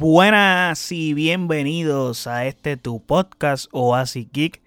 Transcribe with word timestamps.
Buenas 0.00 0.92
y 0.92 1.12
bienvenidos 1.12 2.28
a 2.28 2.46
este 2.46 2.76
tu 2.76 3.04
podcast 3.04 3.66
Oasis 3.72 4.28
Geek. 4.30 4.62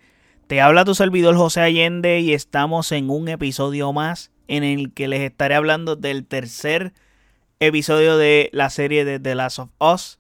Te 0.48 0.60
habla 0.60 0.84
tu 0.84 0.94
servidor 0.94 1.38
José 1.38 1.62
Allende 1.62 2.20
y 2.20 2.34
estamos 2.34 2.92
en 2.92 3.10
un 3.10 3.30
episodio 3.30 3.94
más 3.94 4.34
en 4.50 4.66
el 4.66 4.92
que 4.92 5.08
les 5.08 5.22
estaré 5.22 5.56
hablando 5.56 5.96
del 5.96 6.26
tercer 6.26 6.92
episodio 7.62 8.18
de 8.18 8.50
la 8.52 8.70
serie 8.70 9.06
de 9.06 9.22
The 9.22 9.36
Last 9.36 9.60
of 9.60 9.70
Us. 9.80 10.20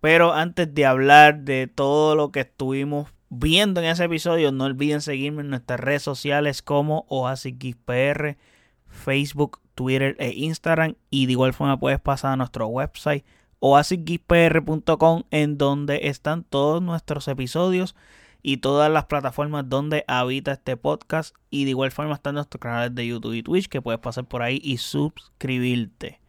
Pero 0.00 0.32
antes 0.32 0.74
de 0.74 0.86
hablar 0.86 1.40
de 1.40 1.66
todo 1.66 2.16
lo 2.16 2.32
que 2.32 2.40
estuvimos 2.40 3.10
viendo 3.28 3.82
en 3.82 3.88
ese 3.88 4.04
episodio, 4.04 4.52
no 4.52 4.64
olviden 4.64 5.02
seguirme 5.02 5.42
en 5.42 5.50
nuestras 5.50 5.80
redes 5.80 6.02
sociales 6.02 6.62
como 6.62 7.04
Oasis 7.10 7.58
Geek 7.58 7.76
PR, 7.84 8.38
Facebook, 8.86 9.60
Twitter 9.74 10.16
e 10.18 10.30
Instagram. 10.30 10.94
Y 11.10 11.26
de 11.26 11.32
igual 11.32 11.52
forma 11.52 11.78
puedes 11.78 12.00
pasar 12.00 12.32
a 12.32 12.36
nuestro 12.36 12.68
website 12.68 13.22
oasisgeekpr.com 13.60 15.24
en 15.30 15.58
donde 15.58 16.08
están 16.08 16.44
todos 16.44 16.82
nuestros 16.82 17.28
episodios 17.28 17.94
y 18.42 18.58
todas 18.58 18.90
las 18.90 19.04
plataformas 19.04 19.68
donde 19.68 20.04
habita 20.08 20.52
este 20.52 20.76
podcast 20.76 21.36
y 21.50 21.64
de 21.64 21.70
igual 21.70 21.92
forma 21.92 22.14
están 22.14 22.34
nuestros 22.34 22.60
canales 22.60 22.94
de 22.94 23.06
YouTube 23.06 23.34
y 23.34 23.42
Twitch 23.42 23.68
que 23.68 23.82
puedes 23.82 24.00
pasar 24.00 24.24
por 24.24 24.42
ahí 24.42 24.60
y 24.62 24.78
suscribirte. 24.78 26.20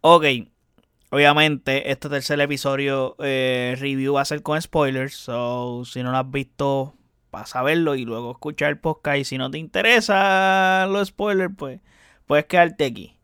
Ok, 0.00 0.24
obviamente 1.10 1.90
este 1.90 2.08
tercer 2.08 2.40
episodio 2.40 3.16
eh, 3.18 3.76
review 3.78 4.14
va 4.14 4.22
a 4.22 4.24
ser 4.24 4.42
con 4.42 4.60
spoilers, 4.60 5.14
so 5.14 5.84
si 5.84 6.02
no 6.02 6.12
lo 6.12 6.18
has 6.18 6.30
visto 6.30 6.94
vas 7.30 7.54
a 7.56 7.62
verlo 7.62 7.94
y 7.94 8.06
luego 8.06 8.30
escuchar 8.30 8.70
el 8.70 8.78
podcast 8.78 9.18
y 9.18 9.24
si 9.24 9.36
no 9.36 9.50
te 9.50 9.58
interesa 9.58 10.86
los 10.88 11.08
spoilers 11.08 11.54
pues 11.56 11.80
puedes 12.26 12.46
quedarte 12.46 12.86
aquí. 12.86 13.18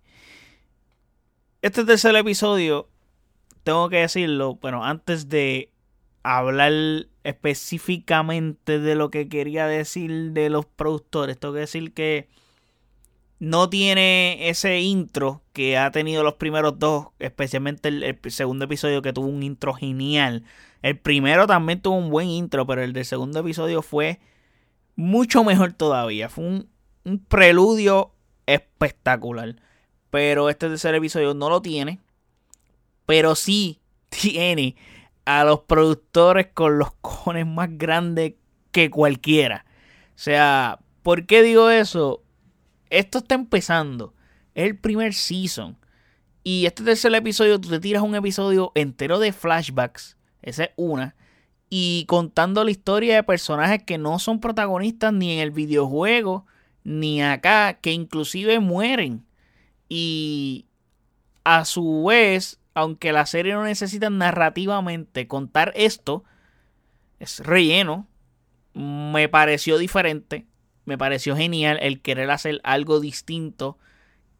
Este 1.62 1.86
tercer 1.86 2.14
episodio 2.16 2.90
tengo 3.64 3.88
que 3.88 3.96
decirlo, 3.98 4.58
pero 4.60 4.84
antes 4.84 5.28
de 5.28 5.72
hablar 6.22 6.72
específicamente 7.24 8.78
de 8.78 8.94
lo 8.94 9.10
que 9.10 9.28
quería 9.28 9.66
decir 9.66 10.32
de 10.32 10.50
los 10.50 10.66
productores, 10.66 11.38
tengo 11.38 11.54
que 11.54 11.60
decir 11.60 11.92
que 11.92 12.28
no 13.40 13.68
tiene 13.68 14.48
ese 14.48 14.80
intro 14.80 15.42
que 15.52 15.76
ha 15.76 15.90
tenido 15.90 16.22
los 16.22 16.34
primeros 16.34 16.78
dos, 16.78 17.08
especialmente 17.18 17.88
el, 17.88 18.18
segundo 18.28 18.66
episodio 18.66 19.02
que 19.02 19.12
tuvo 19.12 19.26
un 19.26 19.42
intro 19.42 19.74
genial. 19.74 20.44
El 20.82 20.98
primero 20.98 21.46
también 21.46 21.80
tuvo 21.80 21.96
un 21.96 22.10
buen 22.10 22.28
intro, 22.28 22.66
pero 22.66 22.82
el 22.82 22.92
del 22.92 23.04
segundo 23.04 23.40
episodio 23.40 23.82
fue 23.82 24.20
mucho 24.96 25.42
mejor 25.42 25.72
todavía. 25.72 26.28
Fue 26.28 26.44
un, 26.44 26.68
un 27.04 27.18
preludio 27.18 28.12
espectacular. 28.46 29.56
Pero 30.10 30.48
este 30.48 30.68
tercer 30.68 30.94
episodio 30.94 31.34
no 31.34 31.50
lo 31.50 31.60
tiene 31.60 32.00
pero 33.06 33.34
sí 33.34 33.80
tiene 34.08 34.76
a 35.24 35.44
los 35.44 35.60
productores 35.60 36.48
con 36.52 36.78
los 36.78 36.92
cojones 37.00 37.46
más 37.46 37.68
grandes 37.72 38.34
que 38.72 38.90
cualquiera. 38.90 39.64
O 40.10 40.18
sea, 40.18 40.80
¿por 41.02 41.26
qué 41.26 41.42
digo 41.42 41.70
eso? 41.70 42.22
Esto 42.90 43.18
está 43.18 43.34
empezando. 43.34 44.14
Es 44.54 44.66
el 44.66 44.78
primer 44.78 45.14
season. 45.14 45.78
Y 46.42 46.66
este 46.66 46.84
tercer 46.84 47.14
episodio, 47.14 47.60
tú 47.60 47.70
te 47.70 47.80
tiras 47.80 48.02
un 48.02 48.14
episodio 48.14 48.70
entero 48.74 49.18
de 49.18 49.32
flashbacks. 49.32 50.16
Esa 50.42 50.64
es 50.64 50.70
una. 50.76 51.16
Y 51.70 52.04
contando 52.06 52.62
la 52.62 52.70
historia 52.70 53.16
de 53.16 53.22
personajes 53.22 53.82
que 53.82 53.98
no 53.98 54.18
son 54.18 54.40
protagonistas 54.40 55.12
ni 55.12 55.32
en 55.32 55.40
el 55.40 55.50
videojuego, 55.50 56.46
ni 56.84 57.22
acá, 57.22 57.74
que 57.80 57.92
inclusive 57.92 58.60
mueren. 58.60 59.24
Y 59.88 60.66
a 61.44 61.64
su 61.64 62.04
vez, 62.04 62.60
aunque 62.74 63.12
la 63.12 63.24
serie 63.24 63.54
no 63.54 63.64
necesita 63.64 64.10
narrativamente 64.10 65.28
contar 65.28 65.72
esto, 65.76 66.24
es 67.20 67.40
relleno. 67.40 68.08
Me 68.74 69.28
pareció 69.28 69.78
diferente. 69.78 70.46
Me 70.84 70.98
pareció 70.98 71.36
genial 71.36 71.78
el 71.80 72.02
querer 72.02 72.30
hacer 72.30 72.60
algo 72.64 73.00
distinto. 73.00 73.78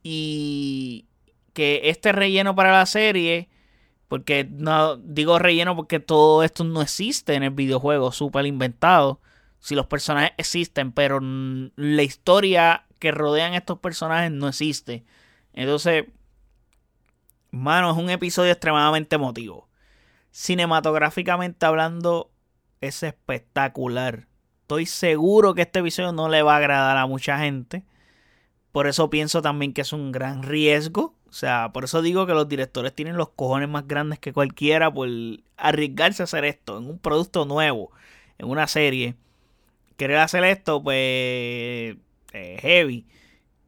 Y 0.03 1.07
que 1.53 1.83
este 1.85 2.13
relleno 2.13 2.57
para 2.57 2.73
la 2.73 2.87
serie. 2.87 3.49
Porque 4.09 4.45
no 4.51 4.97
digo 4.97 5.39
relleno 5.39 5.77
porque 5.77 6.01
todo 6.01 6.43
esto 6.43 6.65
no 6.65 6.83
existe 6.83 7.35
en 7.35 7.43
el 7.43 7.51
videojuego, 7.51 8.13
súper 8.13 8.47
inventado. 8.47 9.21
Si 9.61 9.75
los 9.75 9.87
personajes 9.87 10.33
existen, 10.37 10.93
pero 10.93 11.21
la 11.23 12.03
historia 12.03 12.85
que 12.99 13.13
rodean 13.13 13.55
estos 13.55 13.79
personajes 13.79 14.31
no 14.31 14.49
existe. 14.49 15.05
Entonces, 15.55 16.05
Mano, 17.55 17.93
es 17.93 17.97
un 17.97 18.11
episodio 18.11 18.51
extremadamente 18.51 19.15
emotivo. 19.15 19.69
Cinematográficamente 20.33 21.65
hablando, 21.65 22.33
es 22.81 23.05
espectacular. 23.05 24.27
Estoy 24.63 24.87
seguro 24.87 25.55
que 25.55 25.63
este 25.63 25.79
episodio 25.79 26.11
no 26.11 26.29
le 26.29 26.43
va 26.43 26.55
a 26.55 26.57
agradar 26.57 26.97
a 26.97 27.07
mucha 27.07 27.39
gente. 27.39 27.85
Por 28.73 28.89
eso 28.89 29.09
pienso 29.09 29.41
también 29.41 29.73
que 29.73 29.83
es 29.83 29.93
un 29.93 30.11
gran 30.11 30.43
riesgo. 30.43 31.15
O 31.29 31.33
sea, 31.33 31.71
por 31.73 31.85
eso 31.85 32.03
digo 32.03 32.27
que 32.27 32.35
los 32.35 32.49
directores 32.49 32.93
tienen 32.93 33.17
los 33.17 33.29
cojones 33.29 33.69
más 33.69 33.87
grandes 33.87 34.19
que 34.19 34.33
cualquiera 34.33 34.93
por 34.93 35.09
arriesgarse 35.57 36.23
a 36.23 36.25
hacer 36.25 36.45
esto 36.45 36.79
en 36.79 36.91
un 36.91 36.99
producto 36.99 37.45
nuevo, 37.45 37.93
en 38.39 38.49
una 38.49 38.67
serie. 38.67 39.15
Querer 39.97 40.17
hacer 40.17 40.43
esto, 40.43 40.83
pues, 40.83 40.97
eh, 40.97 42.59
heavy. 42.61 43.07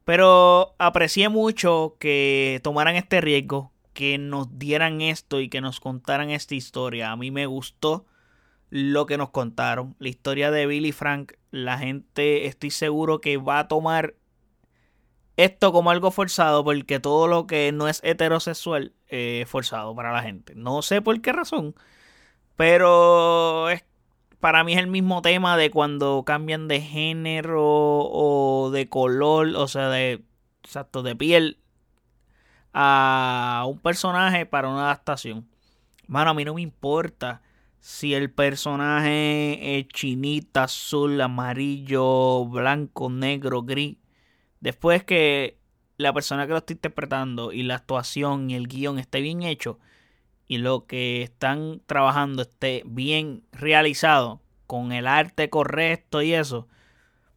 Pero 0.03 0.75
aprecié 0.77 1.29
mucho 1.29 1.95
que 1.99 2.59
tomaran 2.63 2.97
este 2.97 3.21
riesgo, 3.21 3.71
que 3.97 4.19
nos 4.19 4.59
dieran 4.59 5.01
esto 5.01 5.41
y 5.41 5.49
que 5.49 5.59
nos 5.59 5.79
contaran 5.79 6.29
esta 6.29 6.53
historia. 6.53 7.11
A 7.11 7.15
mí 7.15 7.31
me 7.31 7.47
gustó 7.47 8.05
lo 8.69 9.07
que 9.07 9.17
nos 9.17 9.31
contaron. 9.31 9.95
La 9.97 10.07
historia 10.07 10.51
de 10.51 10.67
Billy 10.67 10.91
Frank, 10.91 11.33
la 11.49 11.79
gente 11.79 12.45
estoy 12.45 12.69
seguro 12.69 13.21
que 13.21 13.37
va 13.37 13.57
a 13.57 13.67
tomar 13.67 14.13
esto 15.35 15.71
como 15.71 15.89
algo 15.89 16.11
forzado 16.11 16.63
porque 16.63 16.99
todo 16.99 17.27
lo 17.27 17.47
que 17.47 17.71
no 17.71 17.87
es 17.87 17.99
heterosexual 18.03 18.93
es 19.07 19.49
forzado 19.49 19.95
para 19.95 20.13
la 20.13 20.21
gente. 20.21 20.53
No 20.53 20.83
sé 20.83 21.01
por 21.01 21.19
qué 21.19 21.33
razón, 21.33 21.73
pero 22.55 23.67
es, 23.71 23.83
para 24.39 24.63
mí 24.63 24.73
es 24.73 24.79
el 24.79 24.87
mismo 24.87 25.23
tema 25.23 25.57
de 25.57 25.71
cuando 25.71 26.23
cambian 26.23 26.67
de 26.67 26.81
género 26.81 27.63
o 27.65 28.69
de 28.71 28.89
color, 28.89 29.55
o 29.55 29.67
sea, 29.67 29.89
de, 29.89 30.21
exacto, 30.61 31.01
de 31.01 31.15
piel 31.15 31.57
a 32.79 33.65
un 33.67 33.79
personaje 33.79 34.45
para 34.45 34.69
una 34.69 34.83
adaptación. 34.83 35.47
Mano, 36.05 36.29
a 36.29 36.33
mí 36.35 36.45
no 36.45 36.53
me 36.53 36.61
importa 36.61 37.41
si 37.79 38.13
el 38.13 38.29
personaje 38.29 39.79
es 39.79 39.87
chinita, 39.87 40.65
azul, 40.65 41.19
amarillo, 41.19 42.45
blanco, 42.45 43.09
negro, 43.09 43.63
gris. 43.63 43.97
Después 44.59 45.03
que 45.03 45.57
la 45.97 46.13
persona 46.13 46.45
que 46.45 46.51
lo 46.51 46.59
está 46.59 46.73
interpretando 46.73 47.51
y 47.51 47.63
la 47.63 47.75
actuación 47.75 48.51
y 48.51 48.55
el 48.55 48.67
guion 48.67 48.99
esté 48.99 49.21
bien 49.21 49.41
hecho 49.41 49.79
y 50.47 50.59
lo 50.59 50.85
que 50.85 51.23
están 51.23 51.81
trabajando 51.87 52.43
esté 52.43 52.83
bien 52.85 53.41
realizado 53.53 54.39
con 54.67 54.91
el 54.91 55.07
arte 55.07 55.49
correcto 55.49 56.21
y 56.21 56.35
eso, 56.35 56.67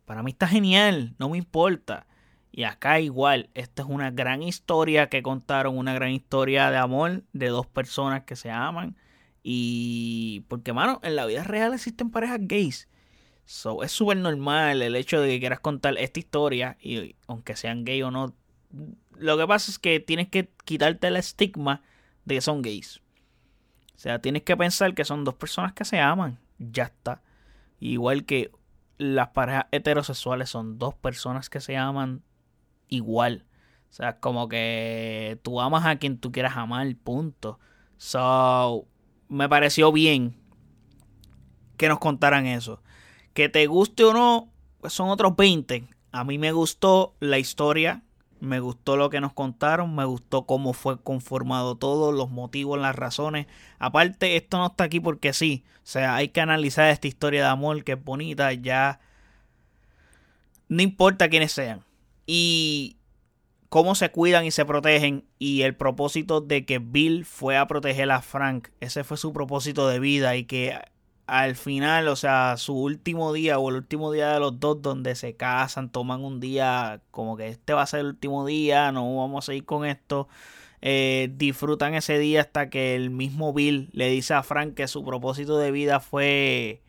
para 0.04 0.22
mí 0.22 0.32
está 0.32 0.46
genial, 0.46 1.14
no 1.18 1.30
me 1.30 1.38
importa. 1.38 2.06
Y 2.52 2.64
acá 2.64 3.00
igual, 3.00 3.48
esta 3.54 3.82
es 3.82 3.88
una 3.88 4.10
gran 4.10 4.42
historia 4.42 5.08
que 5.08 5.22
contaron, 5.22 5.78
una 5.78 5.94
gran 5.94 6.10
historia 6.10 6.70
de 6.70 6.78
amor 6.78 7.22
de 7.32 7.48
dos 7.48 7.66
personas 7.66 8.24
que 8.24 8.36
se 8.36 8.50
aman. 8.50 8.96
Y 9.42 10.44
porque, 10.48 10.72
mano, 10.72 11.00
en 11.02 11.16
la 11.16 11.26
vida 11.26 11.44
real 11.44 11.72
existen 11.72 12.10
parejas 12.10 12.40
gays. 12.42 12.88
So, 13.44 13.82
es 13.82 13.92
súper 13.92 14.16
normal 14.16 14.82
el 14.82 14.96
hecho 14.96 15.20
de 15.20 15.28
que 15.28 15.40
quieras 15.40 15.60
contar 15.60 15.96
esta 15.98 16.20
historia, 16.20 16.76
y 16.80 17.16
aunque 17.26 17.56
sean 17.56 17.84
gay 17.84 18.02
o 18.02 18.10
no, 18.10 18.34
lo 19.16 19.38
que 19.38 19.46
pasa 19.46 19.70
es 19.70 19.78
que 19.78 19.98
tienes 19.98 20.28
que 20.28 20.50
quitarte 20.64 21.08
el 21.08 21.16
estigma 21.16 21.82
de 22.24 22.36
que 22.36 22.40
son 22.40 22.62
gays. 22.62 23.00
O 23.96 23.98
sea, 23.98 24.20
tienes 24.20 24.42
que 24.42 24.56
pensar 24.56 24.94
que 24.94 25.04
son 25.04 25.24
dos 25.24 25.34
personas 25.34 25.72
que 25.72 25.84
se 25.84 26.00
aman. 26.00 26.38
Ya 26.58 26.84
está. 26.84 27.22
Igual 27.80 28.24
que 28.24 28.50
las 28.98 29.28
parejas 29.28 29.66
heterosexuales 29.72 30.48
son 30.48 30.78
dos 30.78 30.94
personas 30.94 31.50
que 31.50 31.60
se 31.60 31.76
aman 31.76 32.22
igual. 32.90 33.46
O 33.90 33.92
sea, 33.92 34.20
como 34.20 34.48
que 34.48 35.40
tú 35.42 35.60
amas 35.60 35.86
a 35.86 35.96
quien 35.96 36.18
tú 36.18 36.30
quieras 36.30 36.56
amar, 36.56 36.86
punto. 37.02 37.58
So, 37.96 38.86
me 39.28 39.48
pareció 39.48 39.90
bien 39.92 40.36
que 41.76 41.88
nos 41.88 41.98
contaran 41.98 42.46
eso. 42.46 42.82
Que 43.32 43.48
te 43.48 43.66
guste 43.66 44.04
o 44.04 44.12
no, 44.12 44.52
pues 44.80 44.92
son 44.92 45.08
otros 45.08 45.34
20. 45.36 45.88
A 46.12 46.24
mí 46.24 46.38
me 46.38 46.52
gustó 46.52 47.14
la 47.20 47.38
historia, 47.38 48.02
me 48.40 48.60
gustó 48.60 48.96
lo 48.96 49.10
que 49.10 49.20
nos 49.20 49.32
contaron, 49.32 49.94
me 49.94 50.04
gustó 50.04 50.46
cómo 50.46 50.72
fue 50.72 51.00
conformado 51.00 51.76
todo, 51.76 52.12
los 52.12 52.30
motivos, 52.30 52.78
las 52.78 52.96
razones. 52.96 53.46
Aparte, 53.78 54.36
esto 54.36 54.58
no 54.58 54.66
está 54.66 54.84
aquí 54.84 55.00
porque 55.00 55.32
sí. 55.32 55.64
O 55.76 55.86
sea, 55.86 56.14
hay 56.14 56.28
que 56.28 56.40
analizar 56.40 56.90
esta 56.90 57.08
historia 57.08 57.42
de 57.42 57.48
amor 57.48 57.82
que 57.84 57.92
es 57.92 58.04
bonita, 58.04 58.52
ya. 58.52 59.00
No 60.68 60.82
importa 60.82 61.28
quiénes 61.28 61.52
sean. 61.52 61.84
Y 62.32 62.96
cómo 63.70 63.96
se 63.96 64.12
cuidan 64.12 64.44
y 64.44 64.52
se 64.52 64.64
protegen 64.64 65.24
y 65.40 65.62
el 65.62 65.74
propósito 65.74 66.40
de 66.40 66.64
que 66.64 66.78
Bill 66.78 67.24
fue 67.24 67.56
a 67.56 67.66
proteger 67.66 68.08
a 68.12 68.22
Frank, 68.22 68.68
ese 68.78 69.02
fue 69.02 69.16
su 69.16 69.32
propósito 69.32 69.88
de 69.88 69.98
vida 69.98 70.36
y 70.36 70.44
que 70.44 70.78
al 71.26 71.56
final, 71.56 72.06
o 72.06 72.14
sea, 72.14 72.56
su 72.56 72.76
último 72.76 73.32
día 73.32 73.58
o 73.58 73.68
el 73.68 73.74
último 73.74 74.12
día 74.12 74.32
de 74.32 74.38
los 74.38 74.60
dos 74.60 74.80
donde 74.80 75.16
se 75.16 75.34
casan, 75.34 75.90
toman 75.90 76.22
un 76.22 76.38
día 76.38 77.02
como 77.10 77.36
que 77.36 77.48
este 77.48 77.72
va 77.72 77.82
a 77.82 77.86
ser 77.86 78.00
el 78.00 78.06
último 78.06 78.46
día, 78.46 78.92
no 78.92 79.16
vamos 79.16 79.48
a 79.48 79.54
ir 79.54 79.64
con 79.64 79.84
esto. 79.84 80.28
Eh, 80.82 81.32
disfrutan 81.34 81.94
ese 81.94 82.16
día 82.20 82.42
hasta 82.42 82.70
que 82.70 82.94
el 82.94 83.10
mismo 83.10 83.52
Bill 83.52 83.90
le 83.92 84.08
dice 84.08 84.34
a 84.34 84.44
Frank 84.44 84.74
que 84.74 84.86
su 84.86 85.04
propósito 85.04 85.58
de 85.58 85.72
vida 85.72 85.98
fue 85.98 86.80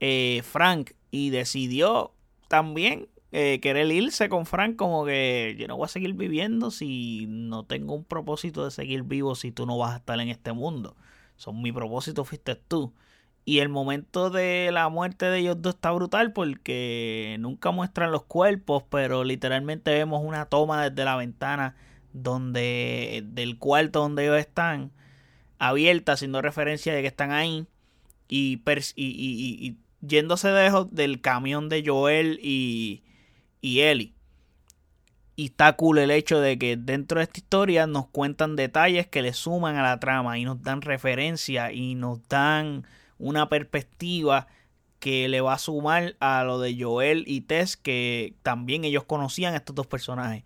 eh, 0.00 0.42
Frank 0.44 0.90
y 1.12 1.30
decidió 1.30 2.12
también 2.48 3.06
eh, 3.32 3.60
querer 3.60 3.90
irse 3.90 4.28
con 4.28 4.46
Frank 4.46 4.76
como 4.76 5.04
que 5.04 5.56
yo 5.58 5.66
no 5.68 5.76
voy 5.76 5.86
a 5.86 5.88
seguir 5.88 6.14
viviendo 6.14 6.70
si 6.70 7.26
no 7.28 7.64
tengo 7.64 7.94
un 7.94 8.04
propósito 8.04 8.64
de 8.64 8.70
seguir 8.70 9.02
vivo 9.02 9.34
si 9.34 9.52
tú 9.52 9.66
no 9.66 9.76
vas 9.78 9.94
a 9.94 9.96
estar 9.96 10.20
en 10.20 10.28
este 10.28 10.52
mundo. 10.52 10.96
Son 11.36 11.60
mi 11.60 11.72
propósito 11.72 12.24
fuiste 12.24 12.54
tú. 12.54 12.92
Y 13.44 13.60
el 13.60 13.68
momento 13.68 14.30
de 14.30 14.70
la 14.72 14.88
muerte 14.88 15.26
de 15.26 15.38
ellos 15.38 15.62
dos 15.62 15.76
está 15.76 15.92
brutal 15.92 16.32
porque 16.32 17.36
nunca 17.38 17.70
muestran 17.70 18.10
los 18.10 18.24
cuerpos, 18.24 18.82
pero 18.90 19.22
literalmente 19.22 19.92
vemos 19.92 20.22
una 20.24 20.46
toma 20.46 20.88
desde 20.88 21.04
la 21.04 21.16
ventana 21.16 21.76
donde 22.12 23.22
del 23.26 23.58
cuarto 23.58 24.00
donde 24.00 24.24
ellos 24.24 24.38
están 24.38 24.90
abierta, 25.58 26.12
haciendo 26.12 26.42
referencia 26.42 26.94
de 26.94 27.02
que 27.02 27.08
están 27.08 27.32
ahí 27.32 27.66
y, 28.28 28.60
y, 28.96 29.76
yéndose 30.00 30.48
de 30.48 30.86
del 30.90 31.20
camión 31.20 31.68
de 31.68 31.84
Joel 31.86 32.40
y, 32.42 33.02
y 33.60 33.80
Ellie. 33.80 34.14
Y 35.34 35.46
está 35.46 35.74
cool 35.74 35.98
el 35.98 36.10
hecho 36.10 36.40
de 36.40 36.58
que 36.58 36.76
dentro 36.76 37.18
de 37.18 37.24
esta 37.24 37.40
historia 37.40 37.86
nos 37.86 38.08
cuentan 38.08 38.56
detalles 38.56 39.06
que 39.06 39.20
le 39.20 39.34
suman 39.34 39.76
a 39.76 39.82
la 39.82 40.00
trama 40.00 40.38
y 40.38 40.44
nos 40.44 40.62
dan 40.62 40.80
referencia 40.80 41.72
y 41.72 41.94
nos 41.94 42.26
dan 42.28 42.86
una 43.18 43.48
perspectiva 43.48 44.46
que 44.98 45.28
le 45.28 45.42
va 45.42 45.54
a 45.54 45.58
sumar 45.58 46.16
a 46.20 46.42
lo 46.44 46.58
de 46.58 46.76
Joel 46.82 47.24
y 47.26 47.42
Tess, 47.42 47.76
que 47.76 48.34
también 48.42 48.84
ellos 48.84 49.04
conocían 49.04 49.52
a 49.54 49.58
estos 49.58 49.76
dos 49.76 49.86
personajes. 49.86 50.44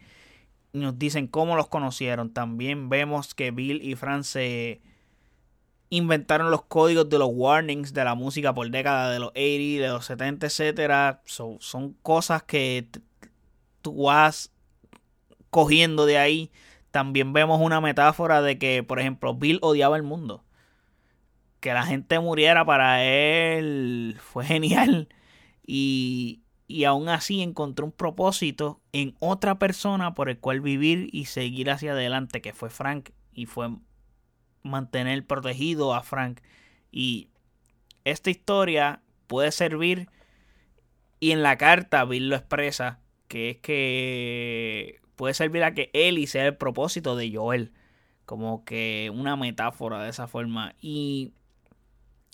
Y 0.73 0.79
nos 0.79 0.99
dicen 0.99 1.29
cómo 1.29 1.57
los 1.57 1.69
conocieron. 1.69 2.33
También 2.33 2.89
vemos 2.89 3.35
que 3.35 3.53
Bill 3.53 3.81
y 3.83 3.95
Fran 3.95 4.25
se 4.25 4.81
inventaron 5.91 6.51
los 6.51 6.63
códigos 6.63 7.09
de 7.09 7.19
los 7.19 7.31
warnings 7.33 7.93
de 7.93 8.05
la 8.05 8.15
música 8.15 8.55
por 8.55 8.71
décadas 8.71 9.13
de 9.13 9.21
los 9.21 9.31
80, 9.31 9.83
de 9.83 9.89
los 9.89 10.05
70, 10.07 10.47
etcétera. 10.47 11.23
son 11.27 11.97
cosas 12.03 12.43
que 12.45 12.89
tú 13.83 14.05
vas 14.05 14.53
cogiendo 15.51 16.07
de 16.07 16.19
ahí. 16.19 16.51
También 16.91 17.33
vemos 17.33 17.61
una 17.61 17.81
metáfora 17.81 18.43
de 18.43 18.59
que, 18.59 18.83
por 18.83 19.01
ejemplo, 19.01 19.35
Bill 19.35 19.59
odiaba 19.63 19.97
el 19.97 20.03
mundo 20.03 20.45
que 21.61 21.75
la 21.75 21.85
gente 21.85 22.19
muriera 22.19 22.65
para 22.65 23.05
él 23.05 24.17
fue 24.19 24.45
genial. 24.45 25.09
Y, 25.65 26.43
y 26.67 26.85
aún 26.85 27.09
así 27.09 27.43
encontró 27.43 27.87
un 27.87 27.93
propósito 27.93 28.81
en 28.93 29.15
otra 29.21 29.59
persona 29.59 30.15
por 30.15 30.29
el 30.29 30.39
cual 30.39 30.61
vivir 30.61 31.09
y 31.13 31.27
seguir 31.27 31.71
hacia 31.71 31.93
adelante, 31.93 32.41
que 32.41 32.53
fue 32.53 32.71
Frank. 32.71 33.11
Y 33.33 33.47
fue 33.47 33.71
mantener 34.63 35.27
protegido 35.27 35.95
a 35.95 36.03
Frank. 36.03 36.41
Y 36.93 37.29
esta 38.05 38.31
historia 38.31 39.03
puede 39.27 39.53
servir, 39.53 40.09
y 41.21 41.33
en 41.33 41.43
la 41.43 41.57
carta 41.59 42.05
Bill 42.05 42.29
lo 42.29 42.37
expresa, 42.37 43.01
que 43.29 43.51
es 43.51 43.57
que 43.59 45.01
puede 45.17 45.35
servir 45.35 45.63
a 45.65 45.75
que 45.75 45.91
y 45.93 46.27
sea 46.27 46.47
el 46.47 46.57
propósito 46.57 47.17
de 47.17 47.35
Joel. 47.35 47.73
Como 48.25 48.65
que 48.65 49.11
una 49.15 49.37
metáfora 49.37 50.03
de 50.03 50.11
esa 50.11 50.29
forma. 50.29 50.75
Y 50.81 51.33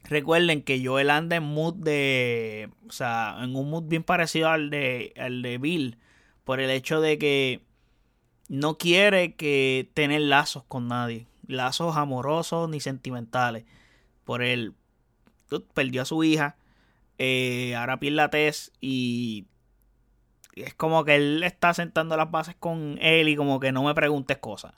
Recuerden 0.08 0.62
que 0.62 0.84
Joel 0.84 1.10
anda 1.10 1.36
en 1.36 1.42
mood 1.42 1.74
de. 1.74 2.70
O 2.88 2.92
sea, 2.92 3.38
en 3.42 3.56
un 3.56 3.70
mood 3.70 3.84
bien 3.84 4.04
parecido 4.04 4.48
al 4.48 4.70
de, 4.70 5.12
al 5.16 5.42
de 5.42 5.58
Bill. 5.58 5.98
Por 6.44 6.60
el 6.60 6.70
hecho 6.70 7.00
de 7.00 7.18
que 7.18 7.60
no 8.48 8.78
quiere 8.78 9.34
que 9.34 9.90
tener 9.94 10.20
lazos 10.22 10.62
con 10.68 10.86
nadie. 10.86 11.26
Lazos 11.48 11.96
amorosos 11.96 12.68
ni 12.68 12.80
sentimentales. 12.80 13.64
Por 14.24 14.42
él. 14.42 14.74
Perdió 15.74 16.02
a 16.02 16.04
su 16.04 16.24
hija. 16.24 16.56
Eh, 17.18 17.74
ahora 17.76 17.98
pierde 17.98 18.16
la 18.16 18.30
tez. 18.30 18.72
Y. 18.80 19.46
Es 20.54 20.74
como 20.74 21.04
que 21.04 21.16
él 21.16 21.42
está 21.42 21.74
sentando 21.74 22.16
las 22.16 22.30
bases 22.30 22.56
con 22.58 22.98
él. 23.00 23.28
Y 23.28 23.36
como 23.36 23.60
que 23.60 23.72
no 23.72 23.84
me 23.84 23.94
preguntes 23.94 24.38
cosas. 24.38 24.74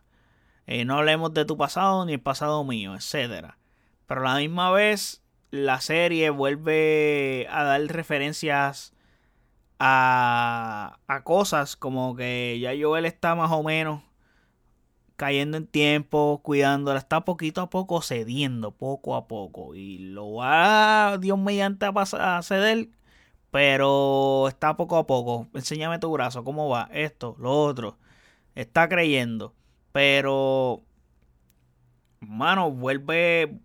Eh, 0.66 0.84
no 0.84 0.98
hablemos 0.98 1.32
de 1.32 1.44
tu 1.44 1.56
pasado 1.56 2.04
ni 2.04 2.14
el 2.14 2.20
pasado 2.20 2.62
mío, 2.64 2.94
etcétera. 2.94 3.58
Pero 4.06 4.20
a 4.20 4.34
la 4.34 4.40
misma 4.40 4.70
vez, 4.70 5.22
la 5.50 5.80
serie 5.80 6.30
vuelve 6.30 7.46
a 7.50 7.62
dar 7.64 7.80
referencias 7.82 8.92
a, 9.78 10.98
a 11.06 11.24
cosas 11.24 11.76
como 11.76 12.16
que 12.16 12.58
ya 12.60 12.72
Joel 12.78 13.06
está 13.06 13.34
más 13.34 13.50
o 13.52 13.62
menos 13.62 14.02
cayendo 15.18 15.56
en 15.58 15.66
tiempo, 15.66 16.40
cuidándola, 16.44 16.98
está 17.00 17.24
poquito 17.24 17.60
a 17.60 17.70
poco 17.70 18.02
cediendo, 18.02 18.70
poco 18.72 19.16
a 19.16 19.26
poco. 19.28 19.74
Y 19.74 19.98
lo 19.98 20.34
va 20.34 21.18
Dios 21.20 21.38
mediante 21.38 21.86
a, 21.86 22.38
a 22.38 22.42
ceder, 22.42 22.88
pero 23.50 24.46
está 24.48 24.76
poco 24.76 24.96
a 24.96 25.06
poco. 25.06 25.48
Enséñame 25.54 25.98
tu 25.98 26.10
brazo, 26.12 26.44
cómo 26.44 26.68
va, 26.68 26.88
esto, 26.92 27.36
lo 27.40 27.50
otro. 27.52 27.98
Está 28.54 28.88
creyendo, 28.88 29.54
pero, 29.92 30.84
mano, 32.20 32.70
vuelve, 32.70 33.58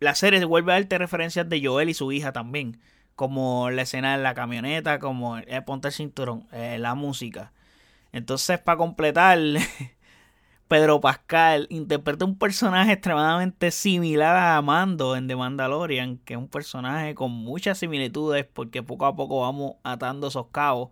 la 0.00 0.14
serie 0.14 0.44
vuelve 0.46 0.72
a 0.72 0.76
darte 0.76 0.98
referencias 0.98 1.48
de 1.48 1.64
Joel 1.64 1.90
y 1.90 1.94
su 1.94 2.12
hija 2.12 2.32
también. 2.32 2.80
Como 3.14 3.70
la 3.70 3.82
escena 3.82 4.16
de 4.16 4.22
la 4.22 4.34
camioneta, 4.34 4.98
como 4.98 5.36
el 5.38 5.64
ponte 5.64 5.88
el 5.88 5.94
cinturón, 5.94 6.48
eh, 6.52 6.78
la 6.78 6.94
música. 6.94 7.52
Entonces, 8.12 8.58
para 8.58 8.78
completar, 8.78 9.38
Pedro 10.68 11.00
Pascal 11.00 11.66
interpreta 11.70 12.24
un 12.24 12.38
personaje 12.38 12.92
extremadamente 12.92 13.70
similar 13.70 14.36
a 14.36 14.60
Mando 14.62 15.16
en 15.16 15.28
The 15.28 15.36
Mandalorian, 15.36 16.18
que 16.18 16.34
es 16.34 16.38
un 16.38 16.48
personaje 16.48 17.14
con 17.14 17.30
muchas 17.30 17.78
similitudes 17.78 18.46
porque 18.46 18.82
poco 18.82 19.06
a 19.06 19.14
poco 19.14 19.40
vamos 19.40 19.74
atando 19.84 20.28
esos 20.28 20.46
cabos. 20.48 20.90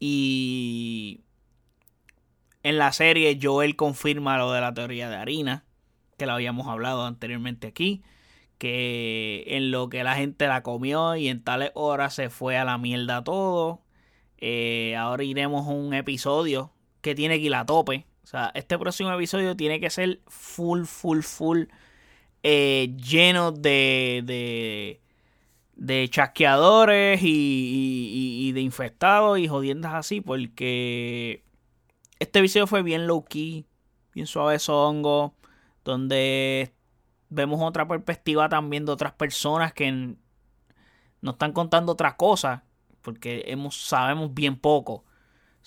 Y 0.00 1.20
en 2.62 2.78
la 2.78 2.92
serie 2.92 3.38
Joel 3.40 3.76
confirma 3.76 4.38
lo 4.38 4.52
de 4.52 4.60
la 4.60 4.74
teoría 4.74 5.10
de 5.10 5.16
harina, 5.16 5.64
que 6.16 6.26
lo 6.26 6.32
habíamos 6.32 6.66
hablado 6.68 7.04
anteriormente 7.04 7.66
aquí 7.68 8.02
que 8.58 9.44
en 9.46 9.70
lo 9.70 9.88
que 9.88 10.04
la 10.04 10.16
gente 10.16 10.46
la 10.48 10.62
comió 10.62 11.16
y 11.16 11.28
en 11.28 11.42
tales 11.42 11.70
horas 11.74 12.14
se 12.14 12.28
fue 12.28 12.56
a 12.58 12.64
la 12.64 12.76
mierda 12.76 13.24
todo. 13.24 13.82
Eh, 14.38 14.96
ahora 14.96 15.24
iremos 15.24 15.66
a 15.66 15.70
un 15.70 15.94
episodio 15.94 16.72
que 17.00 17.14
tiene 17.14 17.40
que. 17.40 18.07
O 18.28 18.30
sea, 18.30 18.50
este 18.52 18.78
próximo 18.78 19.10
episodio 19.10 19.56
tiene 19.56 19.80
que 19.80 19.88
ser 19.88 20.20
full, 20.26 20.84
full, 20.84 21.20
full 21.20 21.62
eh, 22.42 22.94
lleno 22.98 23.52
de, 23.52 24.20
de, 24.22 25.00
de 25.76 26.10
chasqueadores 26.10 27.20
y, 27.22 28.52
de 28.52 28.60
infectados 28.60 29.38
y 29.38 29.48
jodiendas 29.48 29.94
así. 29.94 30.20
Porque 30.20 31.42
este 32.18 32.40
episodio 32.40 32.66
fue 32.66 32.82
bien 32.82 33.06
low 33.06 33.24
key, 33.24 33.64
bien 34.12 34.26
suave 34.26 34.58
songo. 34.58 35.34
Donde 35.82 36.74
vemos 37.30 37.62
otra 37.62 37.88
perspectiva 37.88 38.50
también 38.50 38.84
de 38.84 38.92
otras 38.92 39.14
personas 39.14 39.72
que 39.72 39.90
nos 41.22 41.32
están 41.32 41.52
contando 41.54 41.92
otras 41.92 42.16
cosas 42.16 42.60
porque 43.00 43.44
hemos, 43.46 43.88
sabemos 43.88 44.34
bien 44.34 44.58
poco. 44.58 45.06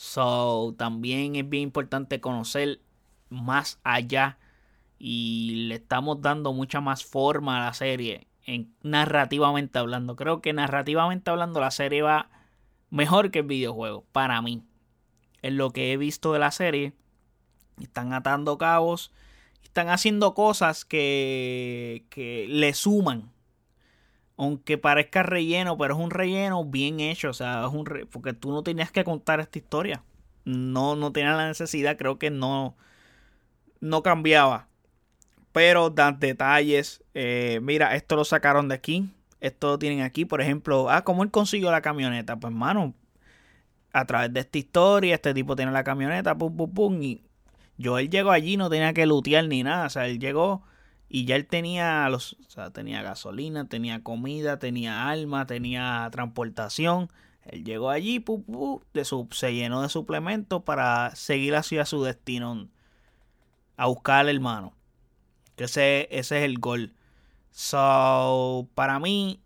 So, 0.03 0.73
también 0.79 1.35
es 1.35 1.47
bien 1.47 1.61
importante 1.61 2.19
conocer 2.19 2.81
más 3.29 3.79
allá 3.83 4.39
y 4.97 5.67
le 5.67 5.75
estamos 5.75 6.23
dando 6.23 6.53
mucha 6.53 6.81
más 6.81 7.05
forma 7.05 7.57
a 7.57 7.65
la 7.67 7.73
serie 7.75 8.27
en 8.43 8.73
narrativamente 8.81 9.77
hablando. 9.77 10.15
Creo 10.15 10.41
que 10.41 10.53
narrativamente 10.53 11.29
hablando 11.29 11.59
la 11.59 11.69
serie 11.69 12.01
va 12.01 12.31
mejor 12.89 13.29
que 13.29 13.39
el 13.39 13.45
videojuego 13.45 14.03
para 14.11 14.41
mí. 14.41 14.63
En 15.43 15.57
lo 15.57 15.69
que 15.69 15.93
he 15.93 15.97
visto 15.97 16.33
de 16.33 16.39
la 16.39 16.49
serie, 16.49 16.93
están 17.79 18.11
atando 18.11 18.57
cabos 18.57 19.11
están 19.63 19.89
haciendo 19.89 20.33
cosas 20.33 20.83
que, 20.83 22.05
que 22.09 22.47
le 22.49 22.73
suman. 22.73 23.31
Aunque 24.37 24.77
parezca 24.77 25.23
relleno, 25.23 25.77
pero 25.77 25.95
es 25.95 25.99
un 25.99 26.11
relleno 26.11 26.65
bien 26.65 26.99
hecho. 26.99 27.29
O 27.29 27.33
sea, 27.33 27.65
es 27.65 27.73
un 27.73 27.85
porque 28.11 28.33
tú 28.33 28.51
no 28.51 28.63
tenías 28.63 28.91
que 28.91 29.03
contar 29.03 29.39
esta 29.39 29.59
historia. 29.59 30.03
No, 30.45 30.95
no 30.95 31.11
tenía 31.11 31.33
la 31.33 31.47
necesidad, 31.47 31.97
creo 31.97 32.17
que 32.17 32.31
no, 32.31 32.75
no 33.79 34.03
cambiaba. 34.03 34.67
Pero 35.51 35.89
dan 35.89 36.19
detalles. 36.19 37.03
Eh, 37.13 37.59
mira, 37.61 37.95
esto 37.95 38.15
lo 38.15 38.25
sacaron 38.25 38.69
de 38.69 38.75
aquí. 38.75 39.09
Esto 39.41 39.71
lo 39.71 39.79
tienen 39.79 40.01
aquí. 40.01 40.25
Por 40.25 40.41
ejemplo, 40.41 40.89
ah, 40.89 41.03
¿cómo 41.03 41.23
él 41.23 41.31
consiguió 41.31 41.71
la 41.71 41.81
camioneta? 41.81 42.39
Pues, 42.39 42.53
mano, 42.53 42.95
a 43.93 44.05
través 44.05 44.33
de 44.33 44.39
esta 44.41 44.57
historia, 44.57 45.15
este 45.15 45.33
tipo 45.33 45.55
tiene 45.55 45.71
la 45.71 45.83
camioneta, 45.83 46.37
pum, 46.37 46.55
pum, 46.55 46.73
pum, 46.73 47.01
y 47.01 47.21
Joel 47.81 48.09
llegó 48.09 48.31
allí, 48.31 48.57
no 48.57 48.69
tenía 48.69 48.93
que 48.93 49.05
lutear 49.05 49.47
ni 49.47 49.63
nada, 49.63 49.87
o 49.87 49.89
sea, 49.89 50.07
él 50.07 50.19
llegó 50.19 50.63
y 51.13 51.25
ya 51.25 51.35
él 51.35 51.45
tenía 51.45 52.07
los, 52.07 52.37
o 52.47 52.49
sea, 52.49 52.71
tenía 52.71 53.01
gasolina, 53.01 53.67
tenía 53.67 54.01
comida, 54.01 54.59
tenía 54.59 55.09
alma, 55.09 55.45
tenía 55.45 56.07
transportación. 56.09 57.11
Él 57.43 57.65
llegó 57.65 57.89
allí, 57.89 58.23
de 58.93 59.03
su, 59.03 59.27
se 59.31 59.53
llenó 59.53 59.81
de 59.81 59.89
suplementos 59.89 60.63
para 60.63 61.13
seguir 61.13 61.55
hacia 61.57 61.85
su 61.85 62.01
destino, 62.01 62.69
a 63.75 63.87
buscar 63.87 64.21
al 64.21 64.29
hermano. 64.29 64.73
Que 65.57 65.65
ese, 65.65 66.07
ese 66.11 66.37
es 66.37 66.45
el 66.45 66.59
gol. 66.59 66.93
So, 67.51 68.69
para 68.73 68.97
mí, 68.99 69.41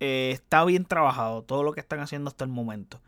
eh, 0.00 0.30
está 0.32 0.64
bien 0.64 0.84
trabajado 0.84 1.42
todo 1.44 1.62
lo 1.62 1.74
que 1.74 1.80
están 1.80 2.00
haciendo 2.00 2.28
hasta 2.28 2.42
el 2.42 2.50
momento. 2.50 3.00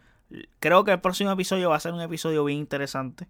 Creo 0.60 0.84
que 0.84 0.92
el 0.92 1.00
próximo 1.00 1.32
episodio 1.32 1.70
va 1.70 1.76
a 1.76 1.80
ser 1.80 1.92
un 1.92 2.00
episodio 2.00 2.44
bien 2.44 2.60
interesante. 2.60 3.26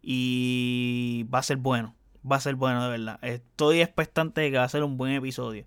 Y 0.00 1.26
va 1.30 1.40
a 1.40 1.42
ser 1.42 1.58
bueno. 1.58 1.95
Va 2.30 2.36
a 2.36 2.40
ser 2.40 2.56
bueno, 2.56 2.82
de 2.84 2.90
verdad. 2.90 3.18
Estoy 3.22 3.80
expectante 3.80 4.40
de 4.40 4.50
que 4.50 4.58
va 4.58 4.64
a 4.64 4.68
ser 4.68 4.82
un 4.82 4.96
buen 4.96 5.12
episodio. 5.12 5.66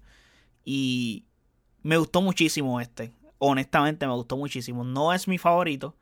Y 0.66 1.26
me 1.84 1.98
gustó 1.98 2.22
muchísimo 2.22 2.82
este. 2.82 3.14
Honestamente, 3.38 4.06
me 4.08 4.14
gustó 4.14 4.38
muchísimo. 4.38 4.84
No 4.84 5.14
es 5.14 5.28
mi 5.28 5.38
favorito. 5.38 5.96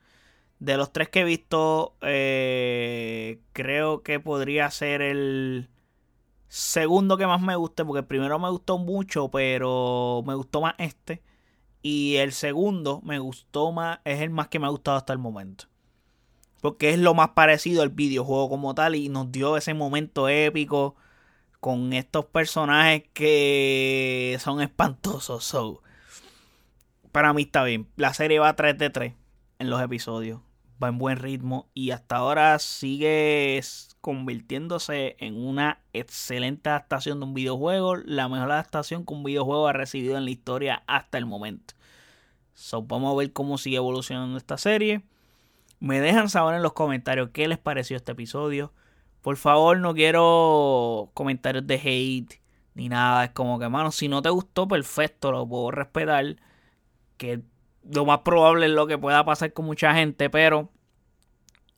De 0.59 0.77
los 0.77 0.91
tres 0.91 1.09
que 1.09 1.21
he 1.21 1.23
visto, 1.23 1.95
eh, 2.01 3.39
creo 3.53 4.01
que 4.01 4.19
podría 4.19 4.71
ser 4.71 5.03
el 5.03 5.69
segundo 6.47 7.17
que 7.17 7.27
más 7.27 7.41
me 7.41 7.55
guste. 7.55 7.85
Porque 7.85 7.99
el 7.99 8.05
primero 8.05 8.39
me 8.39 8.49
gustó 8.49 8.79
mucho, 8.79 9.29
pero 9.29 10.23
me 10.25 10.33
gustó 10.35 10.61
más 10.61 10.75
este. 10.79 11.21
Y 11.81 12.15
el 12.17 12.33
segundo 12.33 13.01
me 13.03 13.19
gustó 13.19 13.71
más, 13.71 13.99
es 14.03 14.21
el 14.21 14.31
más 14.31 14.47
que 14.49 14.59
me 14.59 14.65
ha 14.65 14.69
gustado 14.69 14.97
hasta 14.97 15.13
el 15.13 15.19
momento. 15.19 15.65
Porque 16.61 16.91
es 16.91 16.99
lo 16.99 17.13
más 17.13 17.29
parecido 17.29 17.81
al 17.81 17.89
videojuego 17.89 18.49
como 18.49 18.73
tal 18.75 18.95
y 18.95 19.09
nos 19.09 19.31
dio 19.31 19.57
ese 19.57 19.73
momento 19.73 20.27
épico 20.27 20.95
con 21.59 21.93
estos 21.93 22.25
personajes 22.25 23.03
que 23.13 24.37
son 24.39 24.61
espantosos. 24.61 25.81
para 27.11 27.33
mí 27.33 27.43
está 27.43 27.63
bien. 27.63 27.87
La 27.95 28.13
serie 28.13 28.39
va 28.39 28.55
3 28.55 28.77
de 28.77 28.89
3 28.89 29.13
en 29.59 29.69
los 29.69 29.81
episodios. 29.81 30.41
Va 30.81 30.89
en 30.89 30.99
buen 30.99 31.17
ritmo 31.17 31.67
y 31.73 31.89
hasta 31.89 32.17
ahora 32.17 32.59
sigue 32.59 33.59
convirtiéndose 34.01 35.15
en 35.19 35.35
una 35.35 35.81
excelente 35.91 36.69
adaptación 36.69 37.19
de 37.19 37.25
un 37.25 37.33
videojuego. 37.33 37.95
La 37.97 38.29
mejor 38.29 38.51
adaptación 38.51 39.03
que 39.05 39.13
un 39.13 39.23
videojuego 39.23 39.67
ha 39.67 39.73
recibido 39.73 40.17
en 40.17 40.25
la 40.25 40.31
historia 40.31 40.83
hasta 40.85 41.17
el 41.17 41.25
momento. 41.25 41.73
So, 42.53 42.83
vamos 42.83 43.13
a 43.13 43.17
ver 43.17 43.33
cómo 43.33 43.57
sigue 43.57 43.77
evolucionando 43.77 44.37
esta 44.37 44.57
serie. 44.57 45.01
Me 45.79 46.01
dejan 46.01 46.29
saber 46.29 46.55
en 46.55 46.63
los 46.63 46.73
comentarios 46.73 47.29
qué 47.31 47.47
les 47.47 47.57
pareció 47.57 47.97
este 47.97 48.13
episodio. 48.13 48.73
Por 49.21 49.37
favor, 49.37 49.77
no 49.79 49.93
quiero 49.93 51.11
comentarios 51.13 51.67
de 51.67 51.75
hate 51.75 52.41
ni 52.73 52.89
nada. 52.89 53.25
Es 53.25 53.31
como 53.31 53.59
que, 53.59 53.69
mano, 53.69 53.91
si 53.91 54.07
no 54.07 54.21
te 54.21 54.29
gustó, 54.29 54.67
perfecto, 54.67 55.31
lo 55.31 55.47
puedo 55.47 55.71
respetar. 55.71 56.37
Que 57.17 57.41
lo 57.91 58.05
más 58.05 58.19
probable 58.19 58.67
es 58.67 58.71
lo 58.71 58.87
que 58.87 58.97
pueda 58.97 59.25
pasar 59.25 59.53
con 59.53 59.65
mucha 59.65 59.93
gente, 59.95 60.29
pero 60.29 60.69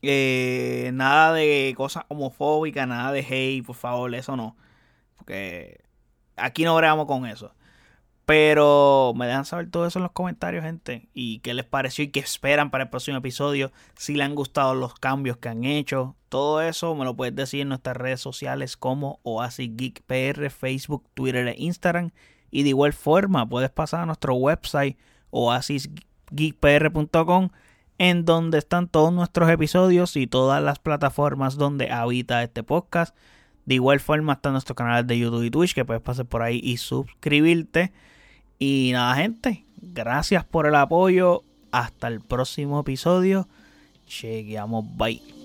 eh, 0.01 0.91
nada 0.93 1.33
de 1.33 1.73
cosas 1.77 2.05
homofóbicas, 2.09 2.87
nada 2.87 3.11
de 3.11 3.21
hate, 3.21 3.65
por 3.65 3.75
favor, 3.75 4.13
eso 4.15 4.35
no. 4.35 4.55
Porque 5.17 5.81
aquí 6.35 6.63
no 6.63 6.75
bregamos 6.75 7.05
con 7.05 7.25
eso. 7.25 7.53
Pero 8.29 9.11
me 9.15 9.25
dejan 9.25 9.43
saber 9.43 9.71
todo 9.71 9.87
eso 9.87 9.97
en 9.97 10.03
los 10.03 10.11
comentarios, 10.11 10.63
gente. 10.63 11.09
Y 11.15 11.39
qué 11.39 11.55
les 11.55 11.65
pareció 11.65 12.03
y 12.03 12.09
qué 12.09 12.19
esperan 12.19 12.69
para 12.69 12.83
el 12.83 12.91
próximo 12.91 13.17
episodio. 13.17 13.71
Si 13.97 14.13
les 14.13 14.23
han 14.23 14.35
gustado 14.35 14.75
los 14.75 14.93
cambios 14.93 15.37
que 15.37 15.49
han 15.49 15.63
hecho. 15.63 16.15
Todo 16.29 16.61
eso 16.61 16.93
me 16.93 17.05
lo 17.05 17.15
puedes 17.15 17.35
decir 17.35 17.61
en 17.61 17.69
nuestras 17.69 17.97
redes 17.97 18.21
sociales 18.21 18.77
como 18.77 19.19
Oasis 19.23 19.71
Geek 19.75 20.03
PR, 20.03 20.51
Facebook, 20.51 21.05
Twitter 21.15 21.47
e 21.47 21.55
Instagram. 21.57 22.11
Y 22.51 22.61
de 22.61 22.69
igual 22.69 22.93
forma 22.93 23.49
puedes 23.49 23.71
pasar 23.71 24.01
a 24.01 24.05
nuestro 24.05 24.35
website 24.35 24.95
oasisgeekpr.com 25.31 27.49
en 27.97 28.25
donde 28.25 28.59
están 28.59 28.89
todos 28.89 29.11
nuestros 29.11 29.49
episodios 29.49 30.15
y 30.15 30.27
todas 30.27 30.61
las 30.61 30.77
plataformas 30.77 31.55
donde 31.55 31.89
habita 31.89 32.43
este 32.43 32.61
podcast. 32.61 33.15
De 33.65 33.73
igual 33.73 33.99
forma 33.99 34.33
está 34.33 34.51
nuestro 34.51 34.75
canal 34.75 35.07
de 35.07 35.17
YouTube 35.17 35.45
y 35.45 35.49
Twitch 35.49 35.73
que 35.73 35.83
puedes 35.83 36.03
pasar 36.03 36.27
por 36.27 36.43
ahí 36.43 36.61
y 36.63 36.77
suscribirte. 36.77 37.91
Y 38.59 38.91
nada, 38.91 39.15
gente, 39.15 39.63
gracias 39.81 40.43
por 40.43 40.67
el 40.67 40.75
apoyo. 40.75 41.43
Hasta 41.71 42.07
el 42.07 42.19
próximo 42.19 42.81
episodio. 42.81 43.47
Chequeamos, 44.05 44.85
bye. 44.97 45.38